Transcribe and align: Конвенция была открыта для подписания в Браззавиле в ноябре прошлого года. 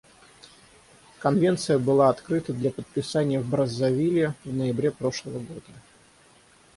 Конвенция 1.19 1.77
была 1.77 2.09
открыта 2.09 2.53
для 2.53 2.71
подписания 2.71 3.39
в 3.39 3.47
Браззавиле 3.47 4.33
в 4.43 4.51
ноябре 4.51 4.89
прошлого 4.89 5.37
года. 5.37 5.71